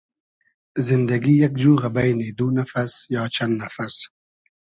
زیندئگی 0.85 1.33
یئگ 1.41 1.53
جوغۂ 1.61 1.89
بݷنی 1.95 2.29
دو 2.37 2.47
نئفئس 2.55 2.93
یا 3.13 3.21
چئن 3.35 3.51
نئفئس 3.59 3.95